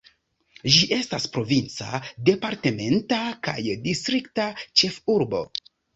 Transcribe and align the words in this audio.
Ĝi 0.75 0.87
estas 0.95 1.27
provinca, 1.35 1.99
departementa 2.29 3.19
ka 3.49 3.55
distrikta 3.87 4.47
ĉefurbo. 4.63 5.45